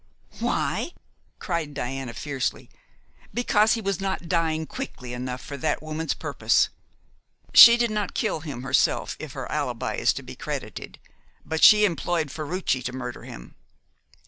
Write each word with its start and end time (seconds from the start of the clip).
"Why?" 0.39 0.93
cried 1.37 1.75
Diana 1.75 2.15
fiercely. 2.15 2.71
"Because 3.31 3.73
he 3.73 3.81
was 3.81 4.01
not 4.01 4.27
dying 4.27 4.65
quickly 4.65 5.13
enough 5.13 5.41
for 5.41 5.57
that 5.57 5.83
woman's 5.83 6.15
purpose. 6.15 6.69
She 7.53 7.77
did 7.77 7.91
not 7.91 8.15
kill 8.15 8.39
him 8.39 8.63
herself, 8.63 9.15
if 9.19 9.33
her 9.33 9.45
alibi 9.51 9.93
is 9.97 10.11
to 10.13 10.23
be 10.23 10.35
credited, 10.35 10.97
but 11.45 11.63
she 11.63 11.85
employed 11.85 12.31
Ferruci 12.31 12.81
to 12.81 12.91
murder 12.91 13.25
him." 13.25 13.53